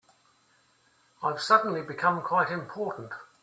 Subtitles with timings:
[1.21, 3.11] I've suddenly become quite important.